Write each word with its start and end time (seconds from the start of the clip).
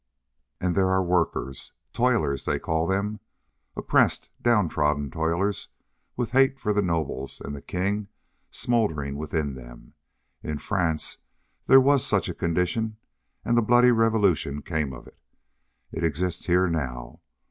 "And 0.59 0.73
there 0.73 0.89
are 0.89 1.03
workers, 1.03 1.73
toilers 1.93 2.45
they 2.45 2.57
call 2.57 2.87
them. 2.87 3.19
Oppressed, 3.75 4.29
down 4.41 4.67
trodden 4.67 5.11
toilers, 5.11 5.67
with 6.17 6.31
hate 6.31 6.57
for 6.59 6.73
the 6.73 6.81
nobles 6.81 7.39
and 7.39 7.55
the 7.55 7.61
king 7.61 8.07
smoldering 8.49 9.15
within 9.15 9.53
them. 9.53 9.93
In 10.41 10.57
France 10.57 11.19
there 11.67 11.79
was 11.79 12.03
such 12.03 12.27
a 12.29 12.33
condition, 12.33 12.97
and 13.45 13.55
the 13.55 13.61
bloody 13.61 13.91
revolution 13.91 14.63
came 14.63 14.91
of 14.91 15.05
it. 15.05 15.19
It 15.91 16.03
exists 16.03 16.47
here 16.47 16.67
now. 16.67 17.21